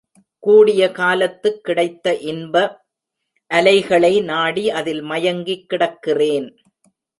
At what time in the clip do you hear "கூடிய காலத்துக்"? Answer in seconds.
0.39-1.63